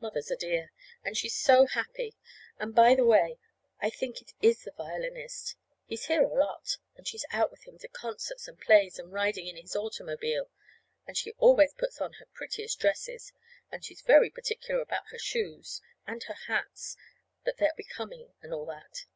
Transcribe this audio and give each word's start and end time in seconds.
Mother's 0.00 0.28
a 0.28 0.34
dear. 0.34 0.72
And 1.04 1.16
she's 1.16 1.36
so 1.36 1.66
happy! 1.66 2.16
And, 2.58 2.74
by 2.74 2.96
the 2.96 3.04
way, 3.04 3.38
I 3.78 3.90
think 3.90 4.20
it 4.20 4.32
is 4.42 4.64
the 4.64 4.72
violinist. 4.72 5.54
He's 5.86 6.06
here 6.06 6.24
a 6.24 6.34
lot, 6.34 6.78
and 6.96 7.06
she's 7.06 7.24
out 7.30 7.52
with 7.52 7.62
him 7.62 7.78
to 7.78 7.86
concerts 7.86 8.48
and 8.48 8.58
plays, 8.60 8.98
and 8.98 9.12
riding 9.12 9.46
in 9.46 9.56
his 9.56 9.76
automobile. 9.76 10.50
And 11.06 11.16
she 11.16 11.30
always 11.38 11.74
puts 11.74 12.00
on 12.00 12.14
her 12.14 12.26
prettiest 12.34 12.80
dresses, 12.80 13.32
and 13.70 13.84
she's 13.84 14.02
very 14.02 14.30
particular 14.30 14.80
about 14.80 15.06
her 15.12 15.18
shoes, 15.20 15.80
and 16.08 16.24
her 16.24 16.34
hats, 16.48 16.96
that 17.44 17.58
they're 17.58 17.72
becoming, 17.76 18.34
and 18.42 18.52
all 18.52 18.66
that. 18.66 19.06